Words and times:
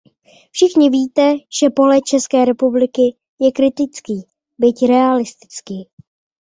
Všichni 0.51 0.89
víte, 0.89 1.33
že 1.59 1.69
pohled 1.69 2.01
České 2.05 2.45
republiky 2.45 3.01
je 3.39 3.51
kritický, 3.51 4.21
byť 4.57 4.75
realistický. 4.87 5.89